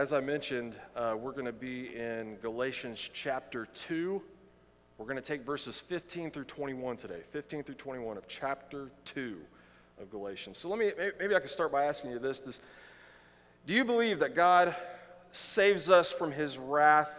[0.00, 4.22] as I mentioned, uh, we're going to be in Galatians chapter 2.
[4.96, 9.36] We're going to take verses 15 through 21 today, 15 through 21 of chapter 2
[10.00, 10.56] of Galatians.
[10.56, 12.40] So let me, maybe I can start by asking you this.
[12.40, 12.60] Does,
[13.66, 14.74] do you believe that God
[15.32, 17.10] saves us from his wrath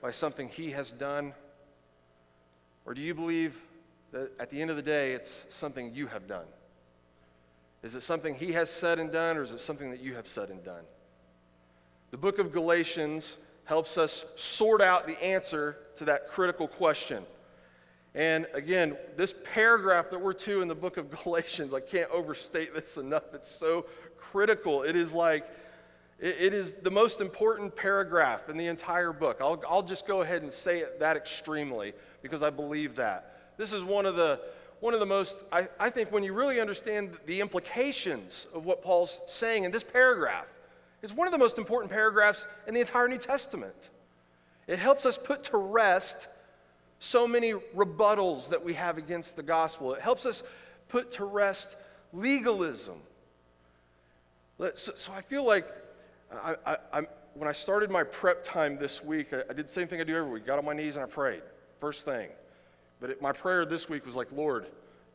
[0.00, 1.34] by something he has done?
[2.84, 3.58] Or do you believe
[4.12, 6.46] that at the end of the day, it's something you have done?
[7.82, 10.28] Is it something he has said and done, or is it something that you have
[10.28, 10.84] said and done?
[12.16, 17.26] The book of Galatians helps us sort out the answer to that critical question.
[18.14, 22.74] And again, this paragraph that we're to in the book of Galatians, I can't overstate
[22.74, 23.34] this enough.
[23.34, 23.84] It's so
[24.16, 24.82] critical.
[24.82, 25.46] It is like,
[26.18, 29.36] it is the most important paragraph in the entire book.
[29.42, 33.52] I'll, I'll just go ahead and say it that extremely because I believe that.
[33.58, 34.40] This is one of the,
[34.80, 38.82] one of the most, I, I think, when you really understand the implications of what
[38.82, 40.46] Paul's saying in this paragraph,
[41.06, 43.90] it's one of the most important paragraphs in the entire New Testament.
[44.66, 46.26] It helps us put to rest
[46.98, 49.94] so many rebuttals that we have against the gospel.
[49.94, 50.42] It helps us
[50.88, 51.76] put to rest
[52.12, 52.96] legalism.
[54.58, 55.68] So, so I feel like
[56.32, 57.02] I, I,
[57.34, 60.04] when I started my prep time this week, I, I, did the same thing I
[60.04, 60.44] do every week.
[60.44, 61.42] Got on my knees and I prayed.
[61.78, 62.30] First thing.
[63.00, 64.66] But it, my prayer this week was like, Lord,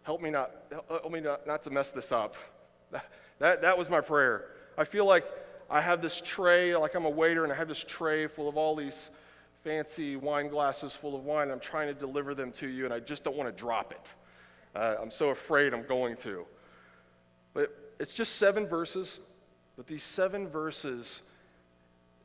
[0.04, 0.52] help me not,
[0.88, 2.36] help me not, not to mess this up.
[2.92, 3.06] That,
[3.40, 4.46] that, that was my prayer.
[4.78, 5.26] I feel like
[5.72, 8.58] I have this tray, like I'm a waiter, and I have this tray full of
[8.58, 9.10] all these
[9.64, 11.50] fancy wine glasses full of wine.
[11.50, 14.08] I'm trying to deliver them to you, and I just don't want to drop it.
[14.76, 16.46] Uh, I'm so afraid I'm going to.
[17.54, 19.20] But it's just seven verses,
[19.78, 21.22] but these seven verses,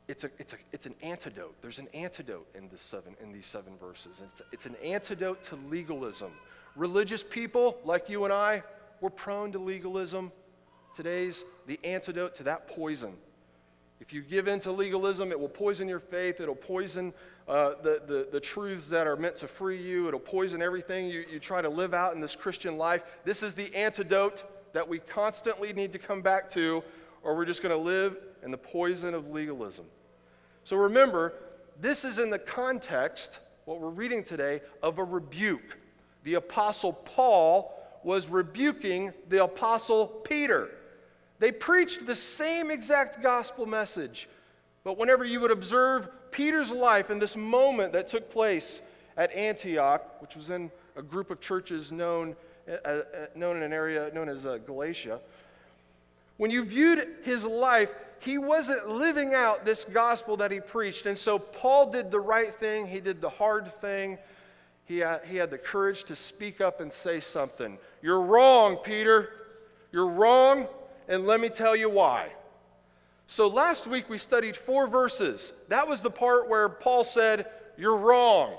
[0.09, 1.55] it's, a, it's, a, it's an antidote.
[1.61, 4.21] There's an antidote in, this seven, in these seven verses.
[4.25, 6.31] It's, it's an antidote to legalism.
[6.75, 8.61] Religious people like you and I,
[8.99, 10.33] we're prone to legalism.
[10.93, 13.13] Today's the antidote to that poison.
[13.99, 16.39] If you give in to legalism, it will poison your faith.
[16.39, 17.13] It'll poison
[17.47, 20.07] uh, the, the, the truths that are meant to free you.
[20.07, 23.01] It'll poison everything you, you try to live out in this Christian life.
[23.25, 24.43] This is the antidote
[24.73, 26.83] that we constantly need to come back to,
[27.23, 29.85] or we're just going to live in the poison of legalism.
[30.63, 31.33] So remember,
[31.81, 35.77] this is in the context, what we're reading today, of a rebuke.
[36.23, 40.69] The Apostle Paul was rebuking the Apostle Peter.
[41.39, 44.27] They preached the same exact gospel message.
[44.83, 48.81] But whenever you would observe Peter's life in this moment that took place
[49.17, 52.35] at Antioch, which was in a group of churches known,
[52.67, 53.01] uh, uh,
[53.35, 55.19] known in an area known as uh, Galatia,
[56.37, 61.05] when you viewed his life, he wasn't living out this gospel that he preached.
[61.05, 64.17] And so Paul did the right thing, he did the hard thing.
[64.85, 67.77] He had, he had the courage to speak up and say something.
[68.01, 69.31] You're wrong, Peter.
[69.91, 70.67] You're wrong
[71.07, 72.29] and let me tell you why.
[73.27, 75.51] So last week we studied four verses.
[75.67, 77.47] That was the part where Paul said,
[77.77, 78.57] You're wrong.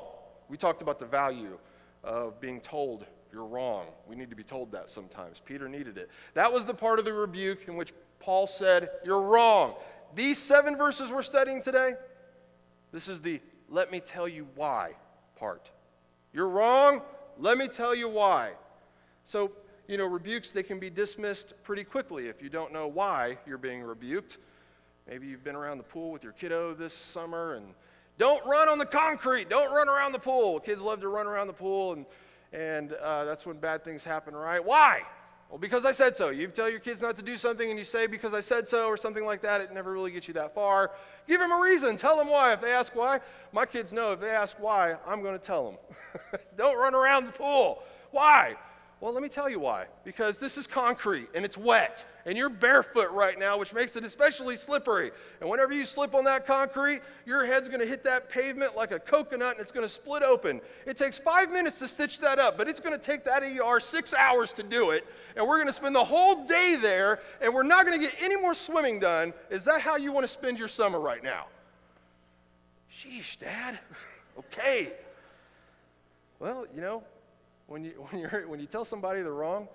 [0.49, 1.59] We talked about the value
[2.05, 3.87] of being told you're wrong.
[4.07, 5.41] We need to be told that sometimes.
[5.45, 6.11] Peter needed it.
[6.35, 9.75] That was the part of the rebuke in which Paul said, You're wrong.
[10.15, 11.95] These seven verses we're studying today,
[12.93, 14.93] this is the let me tell you why
[15.37, 15.71] part.
[16.33, 17.03] You're wrong.
[17.39, 18.53] Let me tell you why.
[19.25, 19.53] So
[19.89, 23.59] you know, rebukes, they can be dismissed pretty quickly if you don't know why you're
[23.59, 24.37] being rebuked.
[25.09, 27.67] Maybe you've been around the pool with your kiddo this summer and
[28.19, 30.61] don't run on the concrete, don't run around the pool.
[30.61, 32.07] Kids love to run around the pool, and,
[32.53, 34.63] and uh, that's when bad things happen, right?
[34.63, 35.03] Why?
[35.49, 36.29] Well, because I said so.
[36.29, 38.89] You tell your kids not to do something and you say because I said so
[38.89, 40.91] or something like that, it never really gets you that far.
[41.27, 41.97] Give them a reason.
[41.97, 42.53] Tell them why.
[42.53, 43.21] If they ask why,
[43.53, 46.41] my kids know if they ask why, I'm going to tell them.
[46.59, 47.83] Don't run around the pool.
[48.11, 48.57] Why?
[49.01, 49.87] Well, let me tell you why.
[50.05, 54.05] Because this is concrete and it's wet, and you're barefoot right now, which makes it
[54.05, 55.13] especially slippery.
[55.41, 58.91] And whenever you slip on that concrete, your head's going to hit that pavement like
[58.91, 60.61] a coconut and it's going to split open.
[60.85, 63.79] It takes five minutes to stitch that up, but it's going to take that ER
[63.79, 65.07] six hours to do it.
[65.37, 68.17] And we're going to spend the whole day there, and we're not going to get
[68.21, 69.33] any more swimming done.
[69.49, 71.47] Is that how you want to spend your summer right now?
[73.01, 73.79] Sheesh, Dad.
[74.39, 74.93] okay.
[76.41, 77.05] Well, you know,
[77.69, 79.69] when you, when, you're, when you tell somebody they're wrong,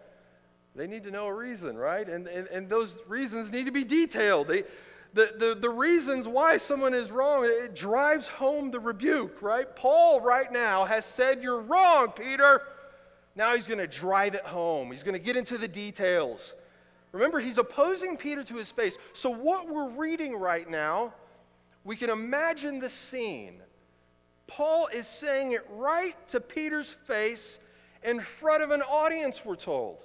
[0.76, 2.08] they need to know a reason, right?
[2.10, 4.48] And, and, and those reasons need to be detailed.
[4.48, 4.64] They,
[5.14, 9.74] the, the, the reasons why someone is wrong, it drives home the rebuke, right?
[9.76, 12.64] Paul, right now, has said, You're wrong, Peter.
[13.36, 14.92] Now he's going to drive it home.
[14.92, 16.54] He's going to get into the details.
[17.12, 18.98] Remember, he's opposing Peter to his face.
[19.14, 21.14] So, what we're reading right now,
[21.84, 23.62] we can imagine the scene.
[24.48, 27.60] Paul is saying it right to Peter's face
[28.04, 30.04] in front of an audience, we're told.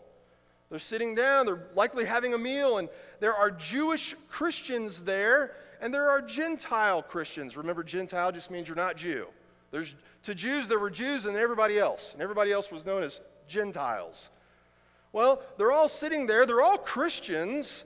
[0.71, 2.89] They're sitting down, they're likely having a meal, and
[3.21, 7.57] there are Jewish Christians there, and there are Gentile Christians.
[7.57, 9.27] Remember, Gentile just means you're not Jew.
[9.71, 13.21] There's, to Jews, there were Jews and everybody else, and everybody else was known as
[13.49, 14.29] Gentiles.
[15.13, 17.85] Well, they're all sitting there, they're all Christians,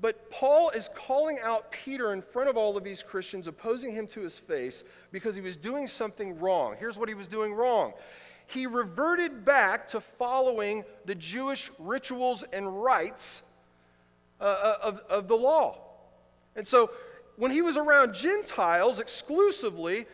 [0.00, 4.06] but Paul is calling out Peter in front of all of these Christians, opposing him
[4.08, 4.82] to his face
[5.12, 6.76] because he was doing something wrong.
[6.78, 7.92] Here's what he was doing wrong
[8.46, 13.42] he reverted back to following the Jewish rituals and rites
[14.40, 15.78] uh, uh, of, of the law.
[16.54, 16.90] And so
[17.36, 20.06] when he was around Gentiles exclusively,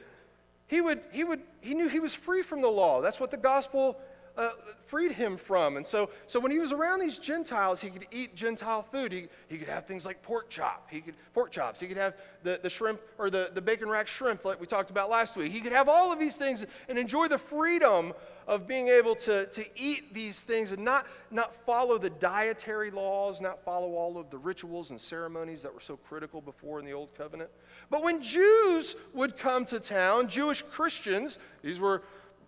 [0.67, 3.03] he, would, he, would, he knew he was free from the law.
[3.03, 3.99] That's what the gospel
[4.37, 4.51] uh,
[4.87, 5.77] freed him from.
[5.77, 9.13] And so, so when he was around these Gentiles, he could eat Gentile food.
[9.13, 10.89] He, he could have things like pork chop.
[10.91, 11.81] He could pork chops.
[11.81, 14.91] He could have the, the shrimp or the, the bacon rack shrimp like we talked
[14.91, 15.53] about last week.
[15.53, 18.13] He could have all of these things and enjoy the freedom
[18.49, 23.41] of being able to, to eat these things and not, not follow the dietary laws,
[23.41, 26.93] not follow all of the rituals and ceremonies that were so critical before in the
[26.93, 27.51] Old Covenant.
[27.89, 32.03] But when Jews would come to town, Jewish Christians, these were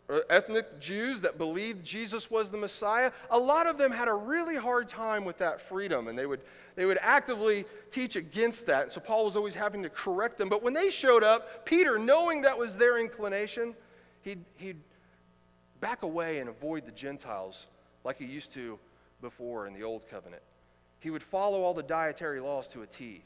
[0.09, 4.13] Uh, ethnic Jews that believed Jesus was the Messiah, a lot of them had a
[4.13, 6.41] really hard time with that freedom, and they would,
[6.77, 8.83] they would actively teach against that.
[8.83, 10.51] And so Paul was always having to correct them.
[10.51, 13.75] But when they showed up, Peter, knowing that was their inclination,
[14.21, 14.81] he'd, he'd
[15.81, 17.67] back away and avoid the Gentiles
[18.05, 18.79] like he used to
[19.23, 20.43] before in the Old Covenant.
[21.01, 23.23] He would follow all the dietary laws to a T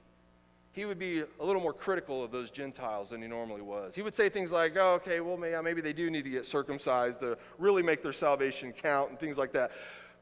[0.79, 3.97] he would be a little more critical of those Gentiles than he normally was.
[3.97, 6.47] He would say things like, oh, okay, well, uh, maybe they do need to get
[6.47, 9.73] circumcised to really make their salvation count and things like that.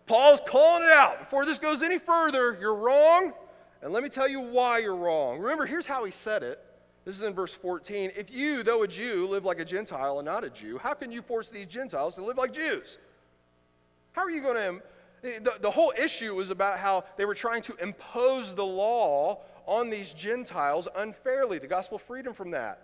[0.06, 1.18] Paul's calling it out.
[1.18, 3.34] Before this goes any further, you're wrong,
[3.82, 5.38] and let me tell you why you're wrong.
[5.40, 6.58] Remember, here's how he said it.
[7.04, 8.12] This is in verse 14.
[8.16, 11.12] If you, though a Jew, live like a Gentile and not a Jew, how can
[11.12, 12.96] you force these Gentiles to live like Jews?
[14.12, 14.82] How are you going to.
[15.22, 19.90] The, the whole issue was about how they were trying to impose the law on
[19.90, 21.58] these Gentiles unfairly.
[21.58, 22.82] The gospel freed them from that.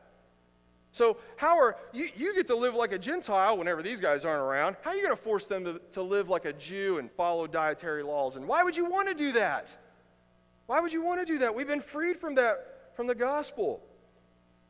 [0.94, 4.42] So, how are you, you get to live like a Gentile whenever these guys aren't
[4.42, 4.76] around?
[4.82, 7.46] How are you going to force them to, to live like a Jew and follow
[7.46, 8.36] dietary laws?
[8.36, 9.74] And why would you want to do that?
[10.66, 11.54] Why would you want to do that?
[11.54, 13.82] We've been freed from that from the gospel.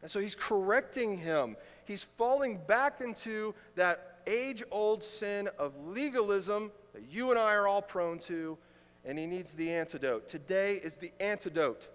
[0.03, 1.57] And so he's correcting him.
[1.85, 7.67] He's falling back into that age old sin of legalism that you and I are
[7.67, 8.57] all prone to,
[9.05, 10.29] and he needs the antidote.
[10.29, 11.89] Today is the antidote.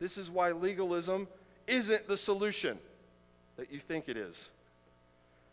[0.00, 1.28] This is why legalism
[1.66, 2.78] isn't the solution
[3.56, 4.50] that you think it is.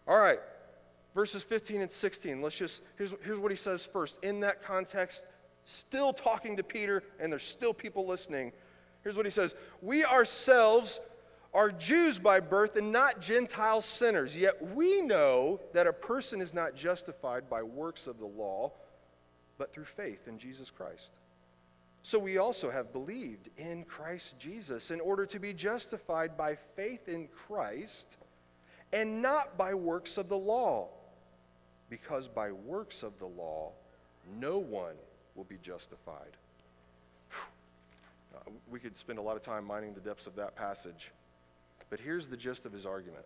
[0.08, 0.40] All right,
[1.14, 2.42] verses 15 and 16.
[2.42, 4.18] Let's just, here's, here's what he says first.
[4.24, 5.26] In that context,
[5.66, 8.54] still talking to Peter, and there's still people listening.
[9.04, 11.02] Here's what he says We ourselves
[11.54, 16.54] are Jews by birth and not Gentile sinners, yet we know that a person is
[16.54, 18.72] not justified by works of the law,
[19.58, 21.12] but through faith in Jesus Christ.
[22.08, 27.10] So we also have believed in Christ Jesus in order to be justified by faith
[27.10, 28.16] in Christ
[28.94, 30.88] and not by works of the law.
[31.90, 33.74] Because by works of the law,
[34.40, 34.96] no one
[35.36, 36.32] will be justified.
[38.72, 41.12] We could spend a lot of time mining the depths of that passage.
[41.90, 43.26] But here's the gist of his argument.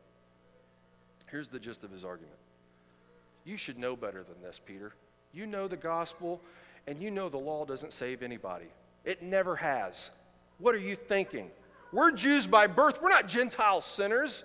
[1.29, 2.39] Here's the gist of his argument.
[3.45, 4.93] You should know better than this, Peter.
[5.33, 6.41] You know the gospel.
[6.87, 8.67] And you know the law doesn't save anybody,
[9.05, 10.09] it never has.
[10.57, 11.49] What are you thinking?
[11.91, 14.43] We're Jews by birth, we're not Gentile sinners.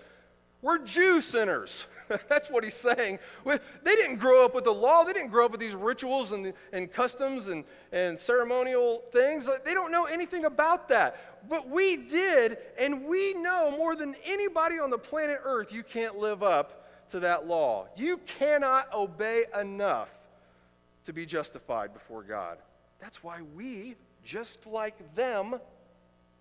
[0.63, 1.87] We're Jew sinners.
[2.29, 3.19] That's what he's saying.
[3.45, 5.05] They didn't grow up with the law.
[5.05, 7.63] They didn't grow up with these rituals and, and customs and,
[7.93, 9.49] and ceremonial things.
[9.65, 11.49] They don't know anything about that.
[11.49, 16.17] But we did, and we know more than anybody on the planet Earth you can't
[16.17, 17.87] live up to that law.
[17.97, 20.09] You cannot obey enough
[21.07, 22.59] to be justified before God.
[23.01, 25.59] That's why we, just like them,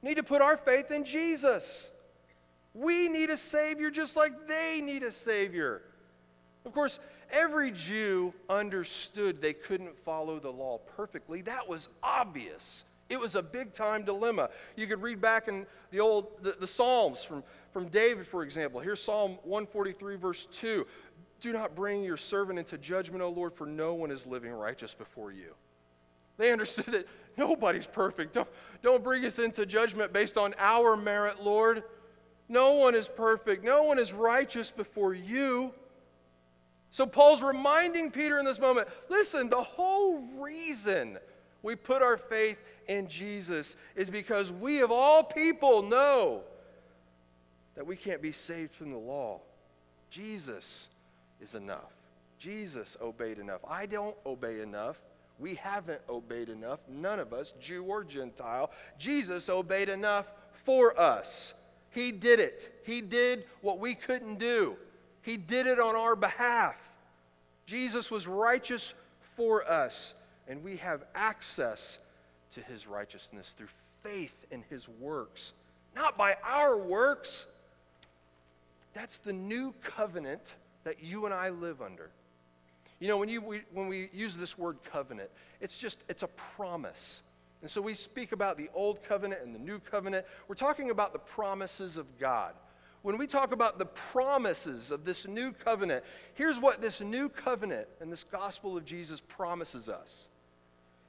[0.02, 1.90] need to put our faith in Jesus.
[2.74, 5.82] We need a Savior just like they need a Savior.
[6.66, 7.00] Of course,
[7.32, 11.42] every Jew understood they couldn't follow the law perfectly.
[11.42, 12.84] That was obvious.
[13.08, 14.50] It was a big time dilemma.
[14.76, 18.80] You could read back in the old the, the Psalms from, from David, for example.
[18.80, 20.88] Here's Psalm 143, verse 2.
[21.42, 24.94] Do not bring your servant into judgment, O Lord, for no one is living righteous
[24.94, 25.54] before you.
[26.38, 28.34] They understood that nobody's perfect.
[28.34, 28.48] Don't,
[28.82, 31.84] don't bring us into judgment based on our merit, Lord.
[32.48, 33.64] No one is perfect.
[33.64, 35.74] No one is righteous before you.
[36.92, 41.18] So Paul's reminding Peter in this moment listen, the whole reason
[41.62, 46.44] we put our faith in Jesus is because we, of all people, know
[47.76, 49.42] that we can't be saved from the law.
[50.10, 50.88] Jesus
[51.46, 51.94] is enough.
[52.40, 53.62] Jesus obeyed enough.
[53.68, 54.98] I don't obey enough.
[55.38, 56.80] We haven't obeyed enough.
[56.90, 58.72] None of us, Jew or Gentile.
[58.98, 60.28] Jesus obeyed enough
[60.66, 61.54] for us.
[61.92, 62.82] He did it.
[62.84, 64.76] He did what we couldn't do.
[65.22, 66.76] He did it on our behalf.
[67.66, 68.94] Jesus was righteous
[69.36, 70.14] for us,
[70.48, 72.00] and we have access
[72.52, 73.68] to his righteousness through
[74.04, 75.54] faith in his works,
[75.96, 77.48] not by our works.
[78.94, 80.54] That's the new covenant
[80.86, 82.10] that you and I live under.
[83.00, 86.30] You know, when, you, we, when we use this word covenant, it's just, it's a
[86.56, 87.22] promise.
[87.62, 90.26] And so we speak about the old covenant and the new covenant.
[90.48, 92.54] We're talking about the promises of God.
[93.02, 97.88] When we talk about the promises of this new covenant, here's what this new covenant
[98.00, 100.28] and this gospel of Jesus promises us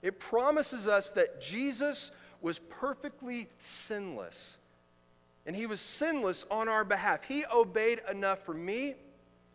[0.02, 4.58] it promises us that Jesus was perfectly sinless.
[5.46, 7.20] And he was sinless on our behalf.
[7.26, 8.94] He obeyed enough for me,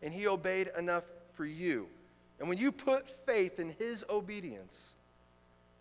[0.01, 1.03] and he obeyed enough
[1.33, 1.87] for you.
[2.39, 4.91] And when you put faith in his obedience,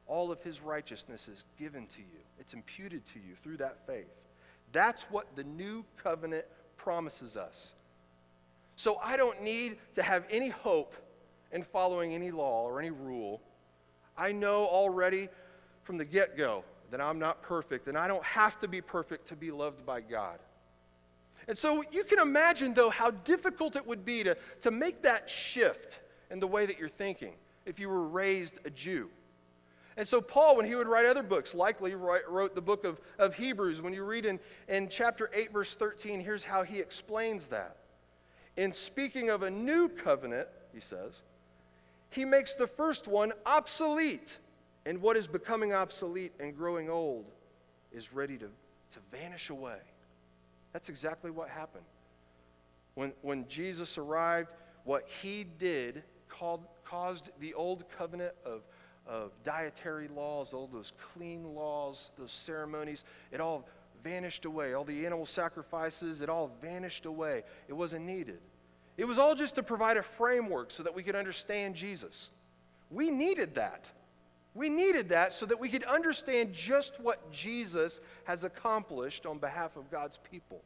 [0.07, 4.11] all of his righteousness is given to you, it's imputed to you through that faith.
[4.73, 6.45] That's what the new covenant
[6.77, 7.73] promises us.
[8.77, 10.95] So I don't need to have any hope
[11.53, 13.41] in following any law or any rule.
[14.17, 15.29] I know already
[15.83, 19.29] from the get go that I'm not perfect, and I don't have to be perfect
[19.29, 20.39] to be loved by God.
[21.51, 25.29] And so you can imagine, though, how difficult it would be to, to make that
[25.29, 25.99] shift
[26.31, 27.33] in the way that you're thinking
[27.67, 29.11] if you were raised a Jew.
[29.97, 33.35] And so, Paul, when he would write other books, likely wrote the book of, of
[33.35, 33.81] Hebrews.
[33.81, 34.39] When you read in,
[34.69, 37.79] in chapter 8, verse 13, here's how he explains that.
[38.57, 41.21] In speaking of a new covenant, he says,
[42.11, 44.39] he makes the first one obsolete.
[44.87, 47.25] And what is becoming obsolete and growing old
[47.91, 49.79] is ready to, to vanish away.
[50.73, 51.85] That's exactly what happened.
[52.95, 54.51] When, when Jesus arrived,
[54.85, 58.63] what he did called, caused the old covenant of
[59.07, 63.69] of dietary laws, all those clean laws, those ceremonies, it all
[64.05, 64.75] vanished away.
[64.75, 67.43] All the animal sacrifices, it all vanished away.
[67.69, 68.39] It wasn't needed.
[68.97, 72.31] It was all just to provide a framework so that we could understand Jesus.
[72.91, 73.91] We needed that.
[74.55, 79.77] We needed that so that we could understand just what Jesus has accomplished on behalf
[79.77, 80.61] of God's people.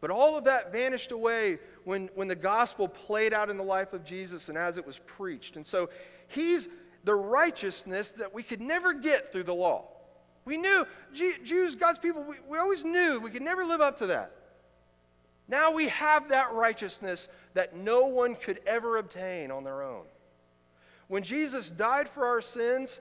[0.00, 3.94] But all of that vanished away when, when the gospel played out in the life
[3.94, 5.56] of Jesus and as it was preached.
[5.56, 5.88] And so
[6.28, 6.68] he's
[7.04, 9.88] the righteousness that we could never get through the law.
[10.44, 14.08] We knew, Jews, God's people, we, we always knew we could never live up to
[14.08, 14.32] that.
[15.48, 20.04] Now we have that righteousness that no one could ever obtain on their own.
[21.08, 23.00] When Jesus died for our sins,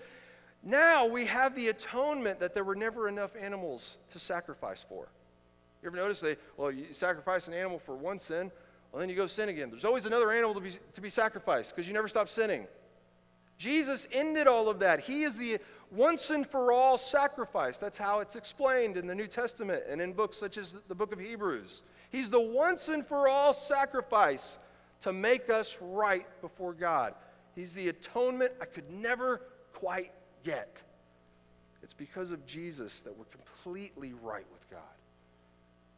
[0.64, 5.08] now we have the atonement that there were never enough animals to sacrifice for.
[5.82, 8.52] You ever notice they, well, you sacrifice an animal for one sin,
[8.92, 9.70] well, then you go sin again.
[9.70, 12.68] There's always another animal to be, to be sacrificed because you never stop sinning.
[13.58, 15.02] Jesus ended all of that.
[15.02, 15.60] He is the
[15.92, 17.78] once and for all sacrifice.
[17.78, 21.12] That's how it's explained in the New Testament and in books such as the book
[21.12, 21.82] of Hebrews.
[22.12, 24.60] He's the once and for all sacrifice
[25.02, 27.14] to make us right before God.
[27.56, 29.42] He's the atonement I could never
[29.74, 30.12] quite
[30.44, 30.82] get.
[31.84, 34.82] It's because of Jesus that we're completely right with God.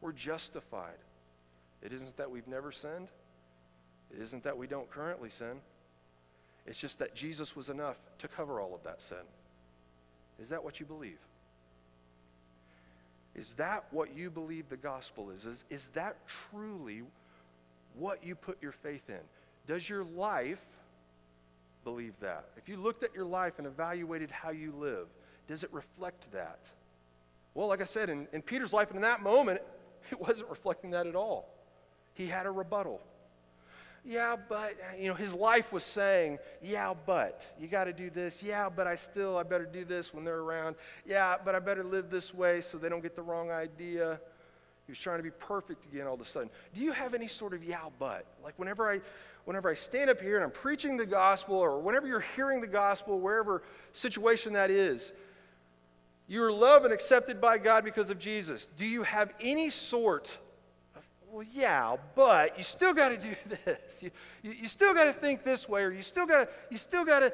[0.00, 0.98] We're justified.
[1.82, 3.08] It isn't that we've never sinned,
[4.14, 5.60] it isn't that we don't currently sin.
[6.66, 9.18] It's just that Jesus was enough to cover all of that sin.
[10.40, 11.18] Is that what you believe?
[13.36, 15.46] Is that what you believe the gospel is?
[15.46, 16.16] Is, is that
[16.50, 17.02] truly
[17.94, 19.20] what you put your faith in?
[19.66, 20.58] Does your life
[21.86, 22.44] believe that?
[22.56, 25.06] If you looked at your life and evaluated how you live,
[25.48, 26.58] does it reflect that?
[27.54, 29.62] Well, like I said, in, in Peter's life, in that moment,
[30.10, 31.48] it wasn't reflecting that at all.
[32.12, 33.00] He had a rebuttal
[34.06, 38.08] yeah, but, uh, you know, his life was saying, yeah, but, you got to do
[38.08, 38.40] this.
[38.40, 40.76] Yeah, but I still, I better do this when they're around.
[41.04, 44.20] Yeah, but I better live this way so they don't get the wrong idea.
[44.86, 46.50] He was trying to be perfect again all of a sudden.
[46.72, 48.24] Do you have any sort of yeah, but?
[48.44, 49.00] Like whenever I,
[49.46, 52.66] whenever I stand up here and I'm preaching the gospel, or whenever you're hearing the
[52.66, 53.62] gospel, wherever
[53.92, 55.12] situation that is,
[56.26, 58.68] you are loved and accepted by God because of Jesus.
[58.76, 60.36] Do you have any sort
[60.96, 64.02] of, well, yeah, but you still got to do this.
[64.02, 64.10] You,
[64.42, 67.04] you, you still got to think this way, or you still got to, you still
[67.04, 67.32] got to,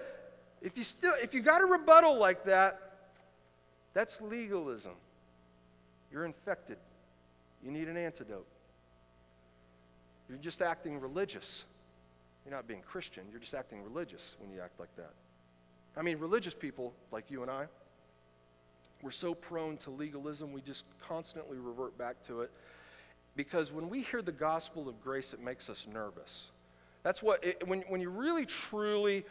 [0.61, 2.79] if you still, if you got a rebuttal like that,
[3.95, 4.93] that's legalism.
[6.13, 6.77] You're infected.
[7.65, 8.47] You need an antidote.
[10.29, 11.65] You're just acting religious.
[12.45, 13.25] You're not being Christian.
[13.31, 15.13] You're just acting religious when you act like that.
[15.97, 17.67] I mean, religious people like you and I,
[19.03, 22.51] we're so prone to legalism, we just constantly revert back to it
[23.35, 26.51] because when we hear the gospel of grace, it makes us nervous.
[27.03, 29.25] That's what, it, when, when you really truly,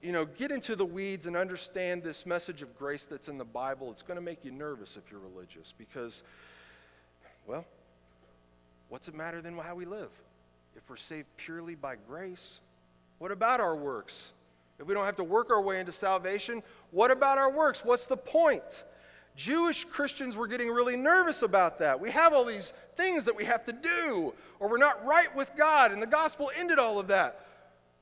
[0.00, 3.44] you know, get into the weeds and understand this message of grace that's in the
[3.44, 6.22] Bible, it's going to make you nervous if you're religious because,
[7.46, 7.64] well,
[8.88, 10.10] what's it matter then how we live?
[10.78, 12.60] If we're saved purely by grace,
[13.18, 14.30] what about our works?
[14.78, 17.84] If we don't have to work our way into salvation, what about our works?
[17.84, 18.84] What's the point?
[19.34, 21.98] Jewish Christians were getting really nervous about that.
[21.98, 25.50] We have all these things that we have to do, or we're not right with
[25.56, 27.44] God, and the gospel ended all of that.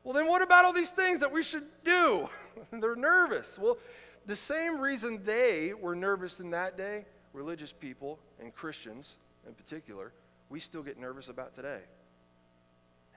[0.05, 2.29] Well, then what about all these things that we should do?
[2.71, 3.59] They're nervous.
[3.59, 3.79] Well,
[4.27, 9.15] the same reason they were nervous in that day, religious people and Christians
[9.47, 10.13] in particular,
[10.51, 11.81] we still get nervous about today.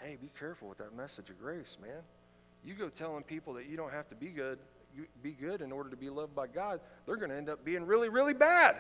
[0.01, 2.01] Hey, be careful with that message of grace, man.
[2.63, 4.59] You go telling people that you don't have to be good,
[5.21, 7.85] be good in order to be loved by God, they're going to end up being
[7.85, 8.77] really, really bad.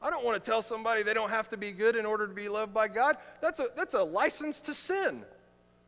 [0.00, 2.34] I don't want to tell somebody they don't have to be good in order to
[2.34, 3.16] be loved by God.
[3.40, 5.24] That's a, that's a license to sin.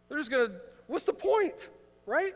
[0.09, 0.57] They're just going to
[0.91, 1.69] What's the point,
[2.05, 2.35] right?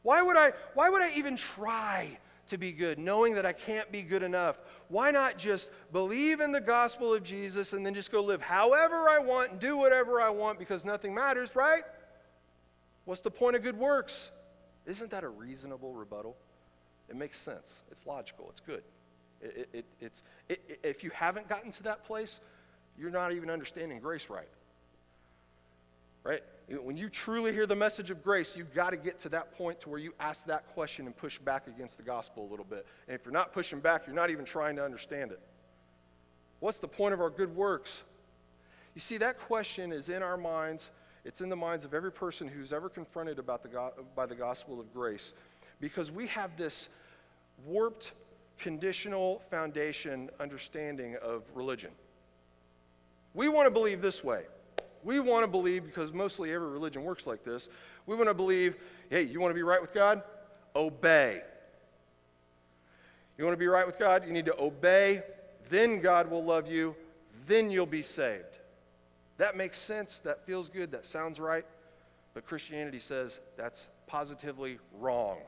[0.00, 2.16] Why would I, why would I even try
[2.48, 4.58] to be good, knowing that I can't be good enough?
[4.88, 9.08] Why not just believe in the gospel of Jesus and then just go live however
[9.08, 11.82] I want and do whatever I want because nothing matters, right?
[13.04, 14.30] What's the point of good works?
[14.86, 16.36] Isn't that a reasonable rebuttal?
[17.08, 17.82] It makes sense.
[17.90, 18.48] It's logical.
[18.50, 18.82] It's good.
[19.40, 22.40] It, it, it's, it, if you haven't gotten to that place,
[22.98, 24.48] you're not even understanding grace right.
[26.24, 26.42] Right?
[26.68, 29.80] When you truly hear the message of grace, you've got to get to that point
[29.80, 32.86] to where you ask that question and push back against the gospel a little bit.
[33.06, 35.40] And if you're not pushing back, you're not even trying to understand it.
[36.60, 38.02] What's the point of our good works?
[38.94, 40.90] You see, that question is in our minds.
[41.24, 44.34] It's in the minds of every person who's ever confronted about the go- by the
[44.34, 45.32] gospel of grace
[45.80, 46.88] because we have this
[47.64, 48.12] warped,
[48.58, 51.90] conditional foundation understanding of religion.
[53.34, 54.44] We want to believe this way
[55.04, 57.68] we want to believe, because mostly every religion works like this,
[58.06, 58.76] we want to believe
[59.10, 60.22] hey, you want to be right with God?
[60.76, 61.42] Obey.
[63.36, 64.26] You want to be right with God?
[64.26, 65.22] You need to obey.
[65.70, 66.94] Then God will love you.
[67.46, 68.58] Then you'll be saved.
[69.38, 70.18] That makes sense.
[70.24, 70.90] That feels good.
[70.90, 71.64] That sounds right.
[72.34, 75.38] But Christianity says that's positively wrong.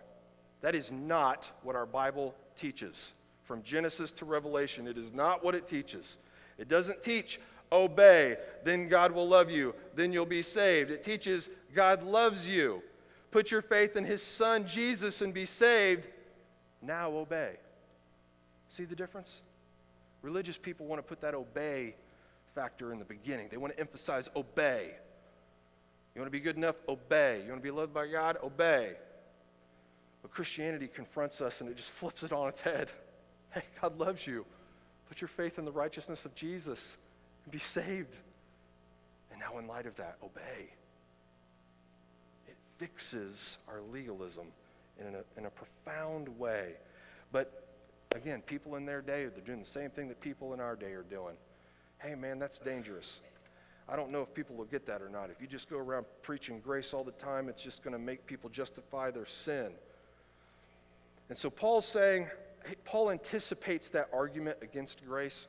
[0.61, 3.12] That is not what our Bible teaches.
[3.44, 6.18] From Genesis to Revelation, it is not what it teaches.
[6.57, 7.40] It doesn't teach
[7.72, 10.90] obey, then God will love you, then you'll be saved.
[10.90, 12.83] It teaches God loves you.
[13.30, 16.09] Put your faith in his son Jesus and be saved.
[16.83, 17.52] Now obey.
[18.68, 19.40] See the difference?
[20.22, 21.94] Religious people want to put that obey
[22.54, 23.48] factor in the beginning.
[23.50, 24.90] They want to emphasize obey.
[26.14, 26.76] You want to be good enough?
[26.88, 27.42] Obey.
[27.42, 28.38] You want to be loved by God?
[28.42, 28.92] Obey.
[30.22, 32.90] But Christianity confronts us and it just flips it on its head.
[33.52, 34.46] Hey, God loves you.
[35.09, 36.96] Put your faith in the righteousness of Jesus
[37.50, 38.16] and be saved.
[39.32, 40.70] And now, in light of that, obey.
[42.46, 44.46] It fixes our legalism
[45.00, 46.74] in a, in a profound way.
[47.32, 47.66] But
[48.14, 50.92] again, people in their day, they're doing the same thing that people in our day
[50.92, 51.34] are doing.
[51.98, 53.20] Hey, man, that's dangerous.
[53.88, 55.30] I don't know if people will get that or not.
[55.30, 58.24] If you just go around preaching grace all the time, it's just going to make
[58.26, 59.72] people justify their sin.
[61.28, 62.28] And so Paul's saying,
[62.84, 65.46] Paul anticipates that argument against grace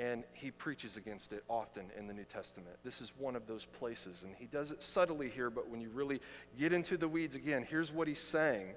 [0.00, 2.74] and he preaches against it often in the New Testament.
[2.82, 5.90] This is one of those places, and he does it subtly here, but when you
[5.90, 6.22] really
[6.58, 8.68] get into the weeds again, here's what he's saying.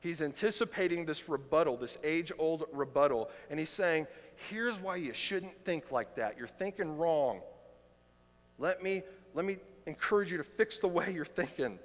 [0.00, 4.08] He's anticipating this rebuttal, this age old rebuttal, and he's saying,
[4.50, 6.38] Here's why you shouldn't think like that.
[6.38, 7.40] You're thinking wrong.
[8.58, 9.02] Let me,
[9.34, 11.78] let me encourage you to fix the way you're thinking.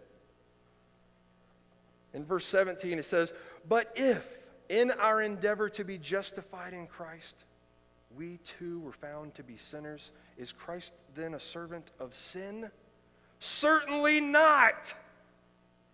[2.14, 3.34] In verse 17, it says,
[3.68, 4.24] But if
[4.70, 7.44] in our endeavor to be justified in Christ,
[8.18, 10.12] we too were found to be sinners.
[10.38, 12.70] Is Christ then a servant of sin?
[13.40, 14.94] Certainly not.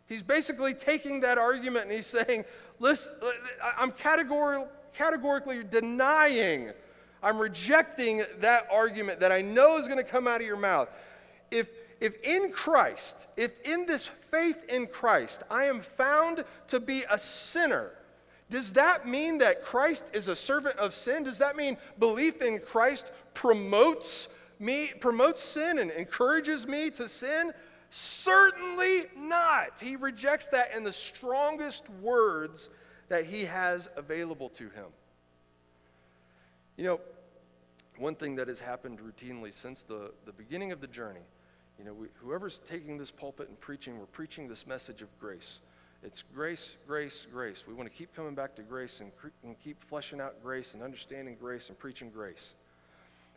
[0.08, 2.46] He's basically taking that argument and he's saying,
[2.80, 3.14] listen,
[3.78, 6.72] I'm categor- categorically denying,
[7.22, 10.90] I'm rejecting that argument that I know is going to come out of your mouth.
[11.52, 11.68] If,
[12.00, 17.18] if in Christ, if in this faith in Christ, I am found to be a
[17.18, 17.92] sinner,
[18.50, 21.24] does that mean that Christ is a servant of sin?
[21.24, 27.54] Does that mean belief in Christ promotes me, promotes sin and encourages me to sin?
[27.92, 29.80] Certainly not.
[29.80, 32.70] He rejects that in the strongest words
[33.08, 34.86] that he has available to him.
[36.78, 37.00] You know,
[37.98, 41.20] one thing that has happened routinely since the, the beginning of the journey,
[41.78, 45.60] you know, we, whoever's taking this pulpit and preaching, we're preaching this message of grace.
[46.02, 47.66] It's grace, grace, grace.
[47.68, 49.12] We want to keep coming back to grace and,
[49.44, 52.54] and keep fleshing out grace and understanding grace and preaching grace.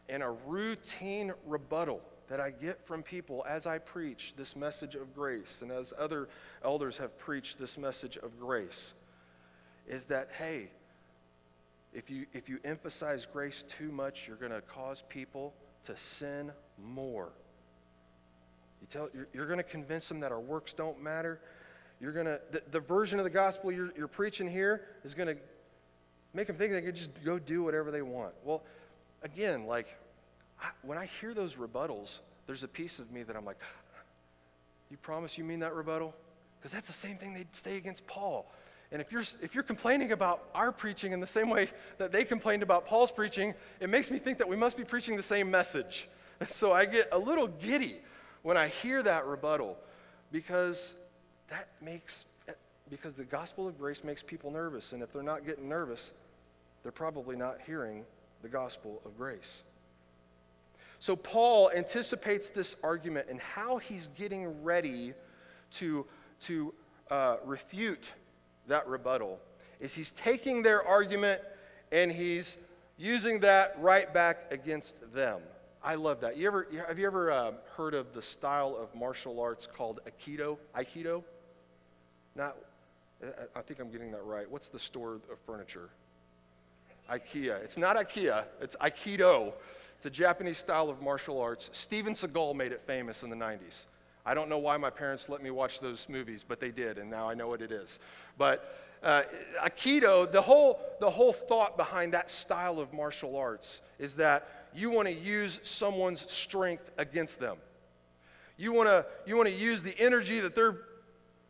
[0.09, 5.14] And a routine rebuttal that I get from people as I preach this message of
[5.14, 6.29] grace and as other
[6.64, 8.94] elders have preached this message of grace
[9.88, 10.68] is that, hey,
[11.92, 15.53] if you, if you emphasize grace too much, you're going to cause people
[15.85, 17.31] to sin more.
[18.81, 21.40] You tell, you're, you're going to convince them that our works don't matter.
[22.03, 25.29] You're going to, the, the version of the gospel you're, you're preaching here is going
[25.29, 25.41] to
[26.35, 28.35] make them think they can just go do whatever they want.
[28.43, 28.65] Well,
[29.23, 29.87] again, like,
[30.61, 33.59] I, when I hear those rebuttals, there's a piece of me that I'm like,
[34.91, 36.12] you promise you mean that rebuttal?
[36.59, 38.51] Because that's the same thing they'd say against Paul.
[38.91, 42.25] And if you're, if you're complaining about our preaching in the same way that they
[42.25, 45.53] complained about Paul's preaching, it makes me think that we must be preaching the same
[45.53, 46.09] message.
[46.41, 48.01] And so I get a little giddy
[48.43, 49.79] when I hear that rebuttal
[50.33, 50.97] because
[51.50, 52.24] that makes,
[52.90, 54.92] because the gospel of grace makes people nervous.
[54.92, 56.12] And if they're not getting nervous,
[56.83, 58.05] they're probably not hearing
[58.42, 59.62] the gospel of grace.
[60.98, 65.14] So Paul anticipates this argument and how he's getting ready
[65.72, 66.07] to,
[66.42, 66.74] to
[67.11, 68.11] uh, refute
[68.68, 69.40] that rebuttal
[69.81, 71.40] is he's taking their argument
[71.90, 72.57] and he's
[72.96, 75.40] using that right back against them.
[75.83, 76.37] I love that.
[76.37, 80.57] You ever, have you ever uh, heard of the style of martial arts called Aikido?
[80.76, 81.24] Aikido?
[82.35, 82.57] Not,
[83.55, 84.51] I think I'm getting that right.
[84.51, 85.90] What's the store of furniture?
[87.11, 87.62] IKEA.
[87.62, 89.53] It's not IKEA, it's Aikido.
[89.97, 91.71] It's a Japanese style of martial arts.
[91.73, 93.85] Steven Seagal made it famous in the 90s.
[94.27, 97.09] I don't know why my parents let me watch those movies, but they did, and
[97.09, 98.01] now I know what it is.
[98.37, 99.23] But uh,
[99.64, 104.90] Aikido, the whole, the whole thought behind that style of martial arts is that you
[104.90, 107.57] want to use someone's strength against them.
[108.57, 110.79] You want to you want to use the energy that they're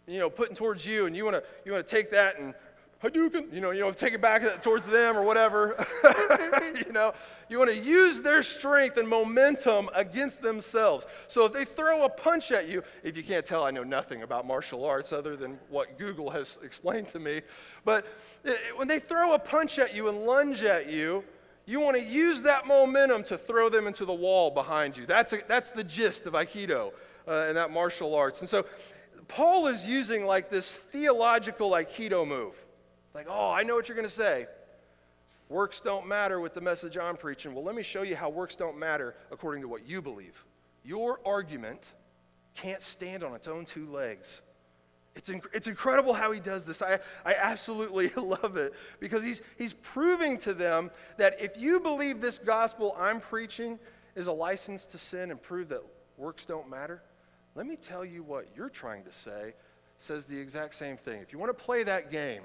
[0.06, 2.54] you know putting towards you, and you want to you want to take that and
[3.02, 5.84] Hadouken, you know, you know, take it back towards them or whatever.
[6.86, 7.12] you know,
[7.48, 11.04] you want to use their strength and momentum against themselves.
[11.26, 14.22] So if they throw a punch at you, if you can't tell, I know nothing
[14.22, 17.42] about martial arts other than what Google has explained to me.
[17.84, 18.06] But
[18.76, 21.24] when they throw a punch at you and lunge at you,
[21.66, 25.06] you want to use that momentum to throw them into the wall behind you.
[25.06, 26.92] That's, a, that's the gist of Aikido
[27.26, 28.40] uh, and that martial arts.
[28.40, 28.64] And so
[29.32, 32.54] Paul is using like this theological Aikido move.
[33.14, 34.46] Like, oh, I know what you're going to say.
[35.48, 37.54] Works don't matter with the message I'm preaching.
[37.54, 40.44] Well, let me show you how works don't matter according to what you believe.
[40.84, 41.92] Your argument
[42.54, 44.42] can't stand on its own two legs.
[45.14, 46.82] It's, inc- it's incredible how he does this.
[46.82, 52.20] I, I absolutely love it because he's, he's proving to them that if you believe
[52.20, 53.78] this gospel I'm preaching
[54.14, 55.82] is a license to sin and prove that
[56.18, 57.02] works don't matter,
[57.54, 59.54] let me tell you what you're trying to say
[59.98, 61.20] says the exact same thing.
[61.20, 62.42] If you want to play that game,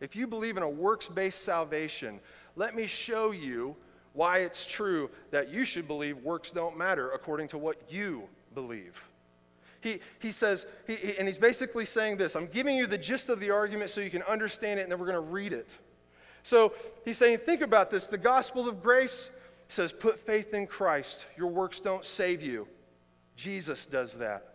[0.00, 2.20] if you believe in a works based salvation,
[2.56, 3.76] let me show you
[4.12, 9.02] why it's true that you should believe works don't matter according to what you believe.
[9.80, 13.28] He, he says, he, he, and he's basically saying this I'm giving you the gist
[13.28, 15.70] of the argument so you can understand it, and then we're going to read it.
[16.42, 18.06] So he's saying, think about this.
[18.06, 19.30] The gospel of grace
[19.68, 21.26] says, put faith in Christ.
[21.36, 22.66] Your works don't save you.
[23.42, 24.54] Jesus does that.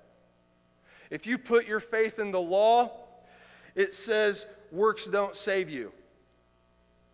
[1.10, 2.92] If you put your faith in the law,
[3.76, 5.92] it says, works don't save you.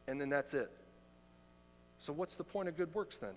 [0.07, 0.71] And then that's it.
[1.97, 3.33] So, what's the point of good works then?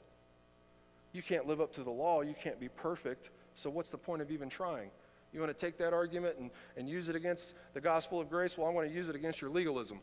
[1.12, 4.20] You can't live up to the law, you can't be perfect, so what's the point
[4.20, 4.90] of even trying?
[5.32, 8.58] You want to take that argument and, and use it against the gospel of grace?
[8.58, 10.00] Well, I want to use it against your legalism.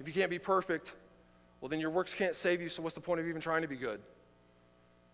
[0.00, 0.94] If you can't be perfect,
[1.60, 3.68] well, then your works can't save you, so what's the point of even trying to
[3.68, 4.00] be good?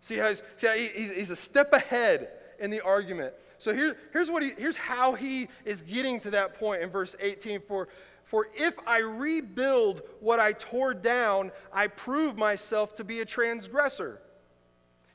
[0.03, 3.33] See how he's, see how he's, he's a step ahead in the argument.
[3.59, 7.15] So here, here's, what he, here's how he is getting to that point in verse
[7.21, 7.61] 18.
[7.67, 7.89] For,
[8.25, 14.21] for if I rebuild what I tore down, I prove myself to be a transgressor.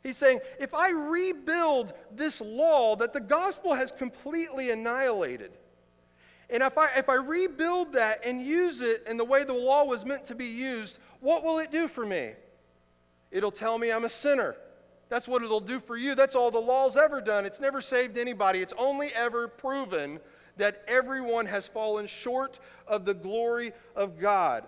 [0.01, 5.51] He's saying, if I rebuild this law that the gospel has completely annihilated,
[6.49, 9.83] and if I, if I rebuild that and use it in the way the law
[9.83, 12.31] was meant to be used, what will it do for me?
[13.31, 14.55] It'll tell me I'm a sinner.
[15.09, 16.15] That's what it'll do for you.
[16.15, 17.45] That's all the law's ever done.
[17.45, 18.59] It's never saved anybody.
[18.59, 20.19] It's only ever proven
[20.57, 24.67] that everyone has fallen short of the glory of God.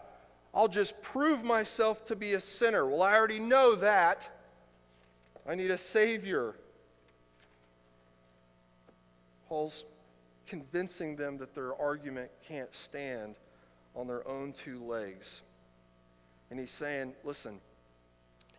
[0.53, 2.87] I'll just prove myself to be a sinner.
[2.87, 4.29] Well, I already know that.
[5.47, 6.55] I need a Savior.
[9.47, 9.83] Paul's
[10.47, 13.35] convincing them that their argument can't stand
[13.95, 15.41] on their own two legs.
[16.49, 17.59] And he's saying, listen,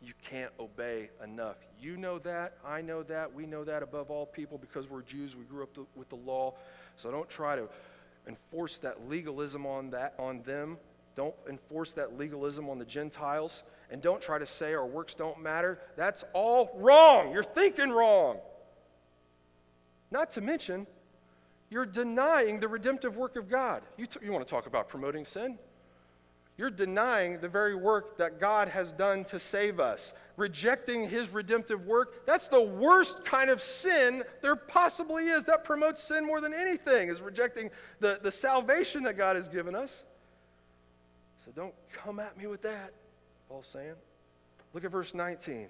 [0.02, 1.56] you can't obey enough.
[1.80, 2.58] You know that.
[2.66, 3.32] I know that.
[3.32, 5.34] We know that above all people because we're Jews.
[5.34, 6.54] We grew up with the law.
[6.96, 7.68] So don't try to
[8.28, 10.76] enforce that legalism on that on them.
[11.16, 13.62] Don't enforce that legalism on the Gentiles.
[13.90, 15.78] And don't try to say our works don't matter.
[15.96, 17.32] That's all wrong.
[17.32, 18.38] You're thinking wrong.
[20.10, 20.86] Not to mention,
[21.70, 23.82] you're denying the redemptive work of God.
[23.96, 25.58] You, t- you want to talk about promoting sin?
[26.60, 30.12] You're denying the very work that God has done to save us.
[30.36, 35.46] Rejecting his redemptive work, that's the worst kind of sin there possibly is.
[35.46, 37.70] That promotes sin more than anything, is rejecting
[38.00, 40.04] the, the salvation that God has given us.
[41.46, 42.92] So don't come at me with that,
[43.48, 43.94] Paul's saying.
[44.74, 45.66] Look at verse 19.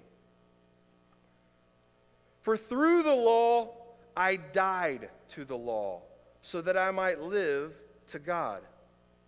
[2.41, 3.77] For through the law
[4.17, 6.01] I died to the law,
[6.41, 7.71] so that I might live
[8.07, 8.63] to God.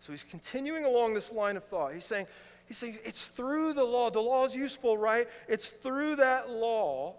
[0.04, 1.94] So he's continuing along this line of thought.
[1.94, 2.28] He's saying,
[2.66, 4.10] he's saying it's through the law.
[4.10, 5.30] The law is useful, right?
[5.48, 7.16] It's through that law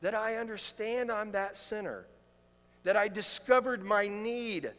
[0.00, 2.06] that I understand I'm that sinner,
[2.84, 4.72] that I discovered my need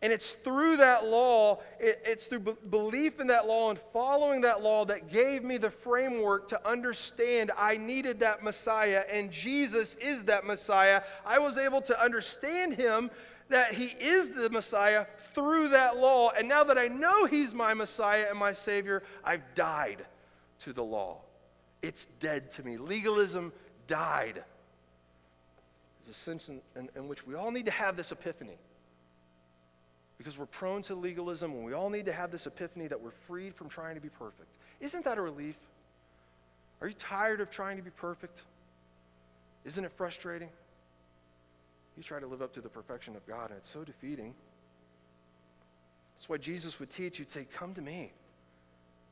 [0.00, 4.62] and it's through that law, it, it's through belief in that law and following that
[4.62, 10.24] law that gave me the framework to understand I needed that Messiah, and Jesus is
[10.24, 11.02] that Messiah.
[11.26, 13.10] I was able to understand him
[13.48, 16.30] that he is the Messiah through that law.
[16.30, 20.04] And now that I know he's my Messiah and my Savior, I've died
[20.60, 21.18] to the law.
[21.82, 22.76] It's dead to me.
[22.76, 23.52] Legalism
[23.86, 24.42] died.
[26.00, 28.58] There's a sense in, in, in which we all need to have this epiphany
[30.18, 33.12] because we're prone to legalism and we all need to have this epiphany that we're
[33.26, 34.48] freed from trying to be perfect.
[34.80, 35.56] Isn't that a relief?
[36.80, 38.42] Are you tired of trying to be perfect?
[39.64, 40.48] Isn't it frustrating?
[41.98, 44.32] You try to live up to the perfection of God, and it's so defeating.
[46.14, 47.18] That's why Jesus would teach.
[47.18, 48.12] You'd say, Come to me.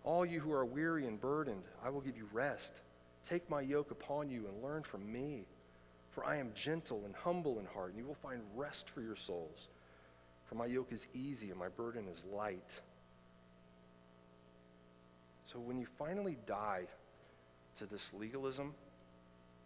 [0.04, 2.80] All you who are weary and burdened, I will give you rest.
[3.28, 5.48] Take my yoke upon you and learn from me.
[6.12, 9.16] For I am gentle and humble in heart, and you will find rest for your
[9.16, 9.66] souls.
[10.44, 12.72] For my yoke is easy and my burden is light.
[15.52, 16.84] So when you finally die
[17.78, 18.74] to this legalism,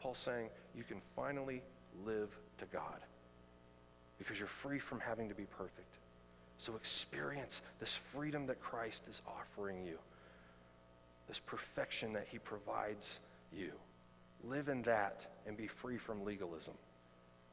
[0.01, 1.63] Paul's saying you can finally
[2.07, 3.01] live to God
[4.21, 5.97] because you're free from having to be perfect.
[6.59, 9.99] So experience this freedom that Christ is offering you,
[11.27, 13.19] this perfection that he provides
[13.51, 13.73] you.
[14.45, 16.75] Live in that and be free from legalism.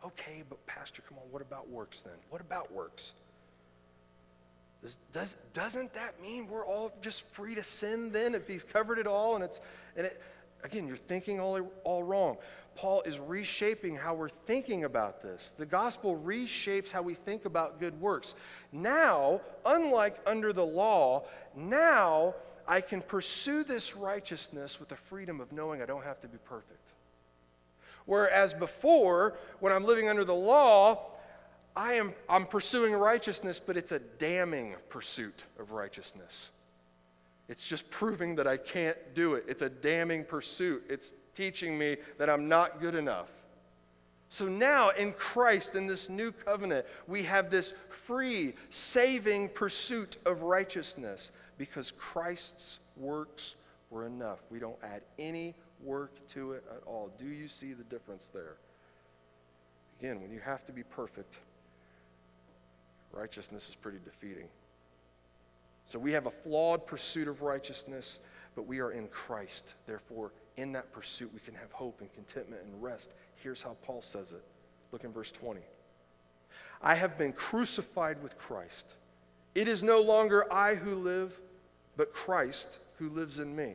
[0.05, 2.15] Okay, but Pastor, come on, what about works then?
[2.29, 3.13] What about works?
[4.83, 8.99] Does, does, doesn't that mean we're all just free to sin then if he's covered
[8.99, 9.59] it all and it's
[9.95, 10.21] and it
[10.63, 12.37] again you're thinking all, all wrong.
[12.75, 15.55] Paul is reshaping how we're thinking about this.
[15.57, 18.35] The gospel reshapes how we think about good works.
[18.71, 22.35] Now unlike under the law now
[22.67, 26.37] i can pursue this righteousness with the freedom of knowing i don't have to be
[26.45, 26.87] perfect.
[28.05, 31.13] Whereas before when i'm living under the law
[31.77, 36.49] I am I'm pursuing righteousness, but it's a damning pursuit of righteousness.
[37.49, 39.45] It's just proving that I can't do it.
[39.47, 40.83] It's a damning pursuit.
[40.89, 43.29] It's teaching me that I'm not good enough.
[44.29, 47.73] So now in Christ, in this new covenant, we have this
[48.05, 53.55] free, saving pursuit of righteousness because Christ's works
[53.89, 54.39] were enough.
[54.49, 57.09] We don't add any work to it at all.
[57.17, 58.55] Do you see the difference there?
[59.99, 61.35] Again, when you have to be perfect,
[63.13, 64.47] righteousness is pretty defeating.
[65.87, 68.19] So we have a flawed pursuit of righteousness,
[68.55, 69.73] but we are in Christ.
[69.85, 73.09] Therefore, in that pursuit, we can have hope and contentment and rest.
[73.37, 74.43] Here's how Paul says it.
[74.91, 75.61] Look in verse 20.
[76.81, 78.93] I have been crucified with Christ.
[79.55, 81.39] It is no longer I who live,
[81.95, 83.73] but Christ who lives in me.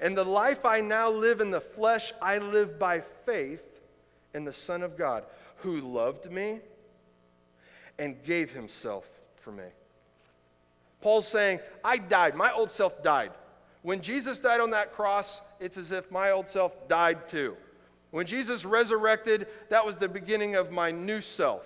[0.00, 3.62] And the life I now live in the flesh, I live by faith
[4.34, 5.24] in the Son of God,
[5.58, 6.58] who loved me
[7.98, 9.04] and gave himself
[9.36, 9.64] for me.
[11.02, 12.34] Paul's saying, I died.
[12.34, 13.32] My old self died.
[13.82, 17.56] When Jesus died on that cross, it's as if my old self died too.
[18.12, 21.62] When Jesus resurrected, that was the beginning of my new self,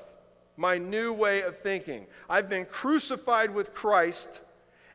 [0.56, 2.06] my new way of thinking.
[2.30, 4.40] I've been crucified with Christ,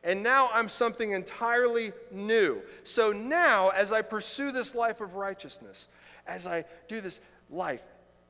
[0.02, 2.62] and now I'm something entirely new.
[2.84, 5.88] So now, as I pursue this life of righteousness,
[6.26, 7.82] as I do this life,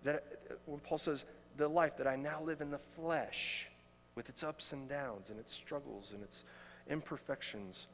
[0.02, 0.24] that
[0.66, 1.24] when Paul says,
[1.56, 3.68] the life that I now live in the flesh
[4.14, 6.44] with its ups and downs and its struggles and its
[6.88, 7.86] imperfections.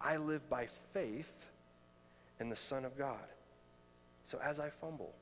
[0.00, 1.32] I live by faith
[2.40, 3.18] in the Son of God.
[4.24, 5.14] So as I fumble,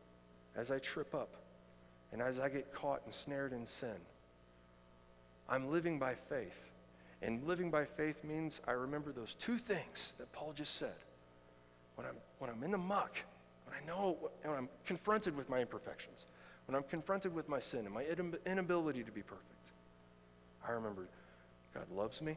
[0.57, 1.35] as I trip up,
[2.13, 3.97] and as I get caught and snared in sin,
[5.49, 6.59] I'm living by faith.
[7.23, 10.95] And living by faith means I remember those two things that Paul just said.
[11.97, 13.17] When I'm, when I'm in the muck,
[13.67, 16.27] when I know, when I'm confronted with my imperfections,
[16.67, 18.05] when I'm confronted with my sin and my
[18.47, 19.54] inability to be perfect,
[20.67, 21.07] I remember
[21.75, 22.37] God loves me,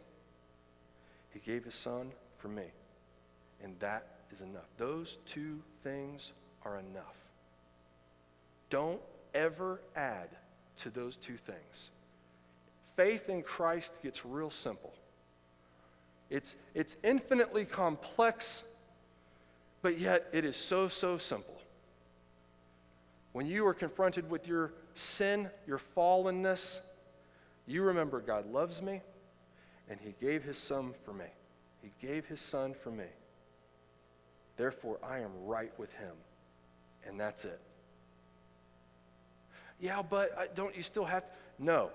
[1.32, 2.66] He gave his son for me.
[3.64, 4.68] And that is enough.
[4.78, 6.32] Those two things
[6.64, 7.16] are enough.
[8.70, 9.02] Don't
[9.34, 10.30] ever add
[10.82, 11.90] to those two things.
[12.96, 14.94] Faith in Christ gets real simple.
[16.30, 18.64] It's, it's infinitely complex,
[19.82, 21.56] but yet it is so, so simple.
[23.34, 26.80] When you are confronted with your sin, your fallenness,
[27.68, 29.02] you remember God loves me
[29.90, 31.26] and he gave his son for me.
[31.82, 33.06] He gave his son for me.
[34.56, 36.14] Therefore, I am right with him.
[37.08, 37.60] And that's it.
[39.80, 41.30] Yeah, but uh, don't you still have to?
[41.60, 41.90] No.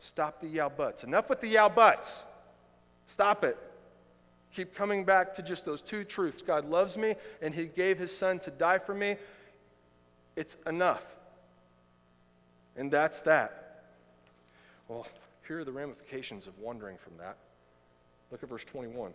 [0.00, 1.04] Stop the yeah buts.
[1.04, 2.22] Enough with the yeah buts.
[3.08, 3.58] Stop it.
[4.54, 6.40] Keep coming back to just those two truths.
[6.40, 9.16] God loves me and he gave his son to die for me.
[10.36, 11.04] It's enough.
[12.76, 13.67] And that's that.
[14.88, 15.06] Well,
[15.46, 17.36] here are the ramifications of wandering from that.
[18.30, 19.12] Look at verse 21.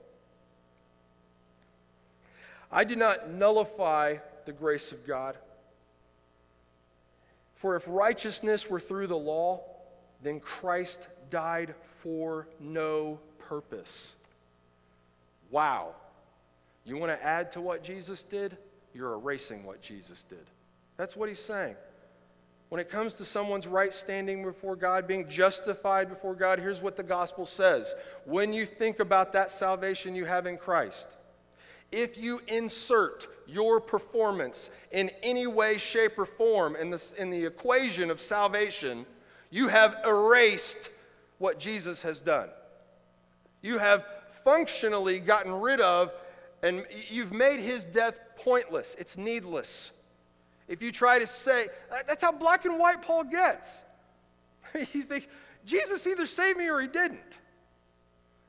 [2.72, 5.38] I do not nullify the grace of God.
[7.56, 9.62] For if righteousness were through the law,
[10.22, 14.16] then Christ died for no purpose.
[15.52, 15.94] Wow.
[16.86, 18.58] You want to add to what Jesus did?
[18.94, 20.46] You're erasing what Jesus did.
[20.98, 21.76] That's what he's saying.
[22.74, 26.98] When it comes to someone's right standing before God, being justified before God, here's what
[26.98, 27.94] the gospel says.
[28.26, 31.06] When you think about that salvation you have in Christ,
[31.92, 37.46] if you insert your performance in any way, shape, or form in, this, in the
[37.46, 39.06] equation of salvation,
[39.52, 40.90] you have erased
[41.38, 42.50] what Jesus has done.
[43.62, 44.04] You have
[44.44, 46.12] functionally gotten rid of,
[46.64, 48.96] and you've made his death pointless.
[48.98, 49.92] It's needless.
[50.68, 53.84] If you try to say, uh, that's how black and white Paul gets.
[54.94, 55.28] you think,
[55.66, 57.20] Jesus either saved me or he didn't.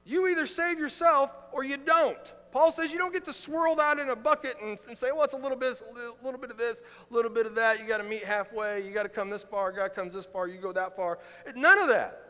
[0.04, 2.32] You either save yourself or you don't.
[2.52, 5.24] Paul says you don't get to swirl that in a bucket and, and say, well,
[5.24, 7.80] it's a little bit, a little bit of this, a little bit of that.
[7.80, 8.86] You got to meet halfway.
[8.86, 9.72] You got to come this far.
[9.72, 10.46] God comes this far.
[10.46, 11.18] You go that far.
[11.56, 12.20] None of that.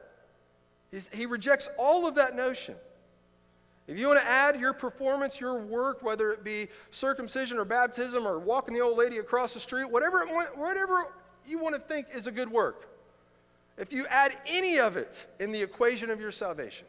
[0.90, 2.76] He's, he rejects all of that notion.
[3.86, 8.26] If you want to add your performance, your work, whether it be circumcision or baptism
[8.26, 11.08] or walking the old lady across the street, whatever, whatever
[11.46, 12.88] you want to think is a good work,
[13.76, 16.86] if you add any of it in the equation of your salvation,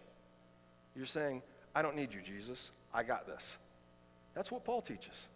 [0.96, 1.42] you're saying,
[1.74, 2.72] I don't need you, Jesus.
[2.94, 3.58] I got this.
[4.34, 5.28] That's what Paul teaches.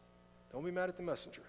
[0.53, 1.41] Don't be mad at the messenger.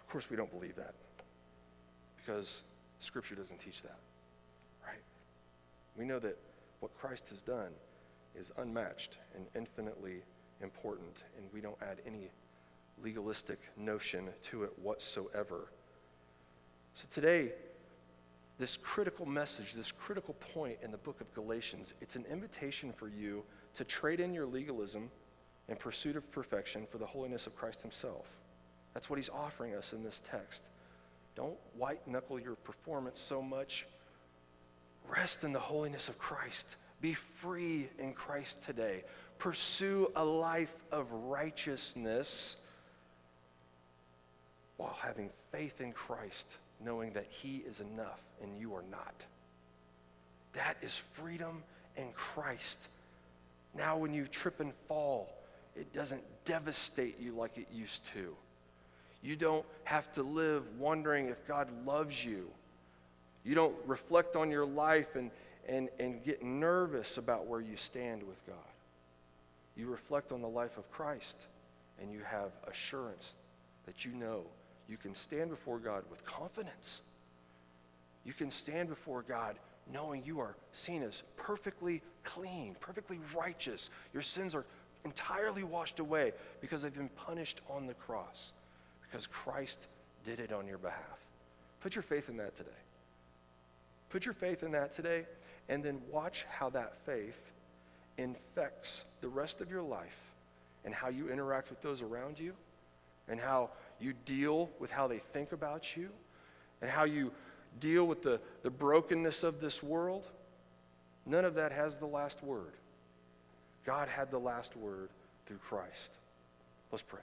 [0.00, 0.94] Of course, we don't believe that
[2.18, 2.62] because
[3.00, 3.98] Scripture doesn't teach that,
[4.86, 5.00] right?
[5.96, 6.38] We know that
[6.82, 7.70] what Christ has done
[8.34, 10.22] is unmatched and infinitely
[10.60, 12.28] important, and we don't add any
[13.02, 15.68] legalistic notion to it whatsoever.
[16.94, 17.52] So today,
[18.58, 23.08] this critical message, this critical point in the book of Galatians, it's an invitation for
[23.08, 25.08] you to trade in your legalism
[25.68, 28.26] in pursuit of perfection for the holiness of Christ himself.
[28.92, 30.64] That's what he's offering us in this text.
[31.36, 33.86] Don't white knuckle your performance so much
[35.08, 36.76] Rest in the holiness of Christ.
[37.00, 39.04] Be free in Christ today.
[39.38, 42.56] Pursue a life of righteousness
[44.76, 49.14] while having faith in Christ, knowing that He is enough and you are not.
[50.54, 51.62] That is freedom
[51.96, 52.78] in Christ.
[53.74, 55.32] Now, when you trip and fall,
[55.74, 58.34] it doesn't devastate you like it used to.
[59.22, 62.48] You don't have to live wondering if God loves you
[63.44, 65.30] you don't reflect on your life and,
[65.68, 68.56] and, and get nervous about where you stand with God.
[69.76, 71.36] You reflect on the life of Christ
[72.00, 73.34] and you have assurance
[73.86, 74.42] that you know
[74.88, 77.00] you can stand before God with confidence.
[78.24, 79.56] You can stand before God
[79.92, 83.90] knowing you are seen as perfectly clean, perfectly righteous.
[84.12, 84.64] Your sins are
[85.04, 88.52] entirely washed away because they've been punished on the cross,
[89.02, 89.86] because Christ
[90.24, 90.98] did it on your behalf.
[91.80, 92.70] Put your faith in that today.
[94.12, 95.24] Put your faith in that today,
[95.70, 97.50] and then watch how that faith
[98.18, 100.34] infects the rest of your life
[100.84, 102.52] and how you interact with those around you
[103.26, 106.10] and how you deal with how they think about you
[106.82, 107.32] and how you
[107.80, 110.26] deal with the, the brokenness of this world.
[111.24, 112.74] None of that has the last word.
[113.86, 115.08] God had the last word
[115.46, 116.10] through Christ.
[116.90, 117.20] Let's pray.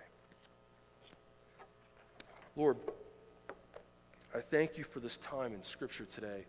[2.55, 2.77] Lord,
[4.33, 6.45] I thank you for this time in Scripture today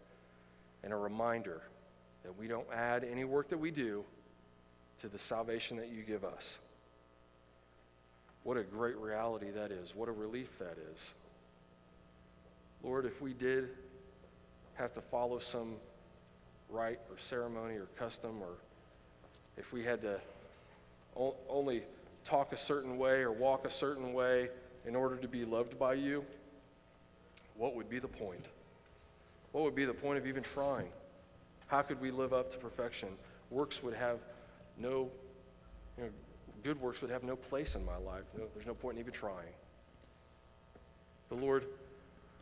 [0.83, 1.63] and a reminder
[2.23, 4.05] that we don't add any work that we do
[5.01, 6.59] to the salvation that you give us.
[8.43, 9.95] What a great reality that is.
[9.95, 11.15] What a relief that is.
[12.83, 13.69] Lord, if we did
[14.75, 15.75] have to follow some
[16.71, 18.55] rite or ceremony or custom, or
[19.59, 20.19] if we had to
[21.49, 21.83] only
[22.25, 24.49] talk a certain way or walk a certain way
[24.87, 26.25] in order to be loved by you,
[27.57, 28.47] what would be the point?
[29.53, 30.89] What would be the point of even trying?
[31.67, 33.09] How could we live up to perfection?
[33.51, 34.19] Works would have
[34.77, 35.11] no,
[35.97, 36.11] you know,
[36.63, 38.25] good works would have no place in my life.
[38.37, 39.53] No, there's no point in even trying.
[41.29, 41.67] The Lord,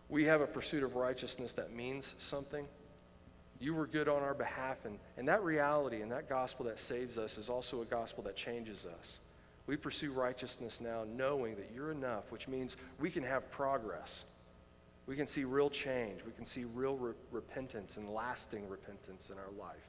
[0.08, 2.66] we have a pursuit of righteousness that means something.
[3.60, 7.18] You were good on our behalf, and, and that reality and that gospel that saves
[7.18, 9.18] us is also a gospel that changes us.
[9.66, 14.24] We pursue righteousness now knowing that you're enough, which means we can have progress.
[15.08, 16.20] We can see real change.
[16.24, 19.88] We can see real re- repentance and lasting repentance in our life.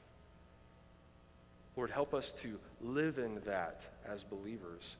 [1.76, 4.96] Lord, help us to live in that as believers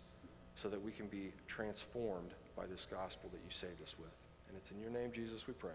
[0.54, 4.12] so that we can be transformed by this gospel that you saved us with.
[4.48, 5.70] And it's in your name, Jesus, we pray.